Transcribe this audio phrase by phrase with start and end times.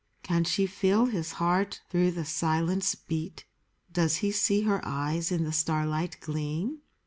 [0.23, 3.45] Can she feel his heart through the silence beat?
[3.93, 6.79] Does he see her eyes in the starlight gleam